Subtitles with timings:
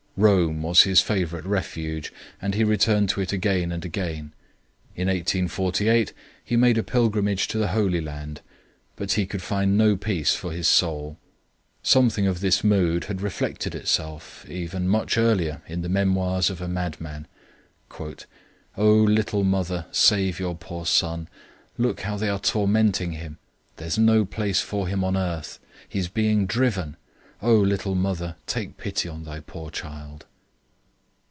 [0.17, 4.33] Rome was his favourite refuge, and he returned to it again and again.
[4.95, 6.11] In 1848,
[6.43, 8.41] he made a pilgrimage to the Holy Land,
[8.97, 11.17] but he could find no peace for his soul.
[11.81, 16.67] Something of this mood had reflected itself even much earlier in the Memoirs of a
[16.67, 17.25] Madman:
[17.97, 18.05] "Oh,
[18.77, 21.29] little mother, save your poor son!
[21.79, 23.37] Look how they are tormenting him....
[23.77, 25.57] There's no place for him on earth!
[25.89, 26.97] He's being driven!...
[27.43, 30.25] Oh, little mother, take pity on thy poor child."